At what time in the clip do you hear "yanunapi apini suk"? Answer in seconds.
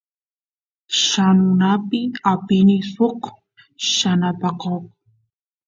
1.07-3.21